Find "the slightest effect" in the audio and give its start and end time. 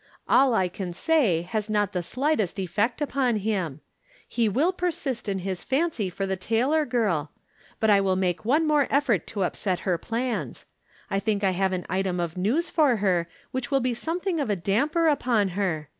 1.93-3.01